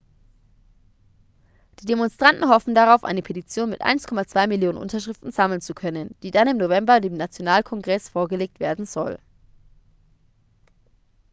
[1.79, 6.47] die demonstranten hoffen darauf eine petition mit 1,2 millionen unterschriften sammeln zu können die dann
[6.47, 9.19] im november dem nationalkongress vorgelegt werden soll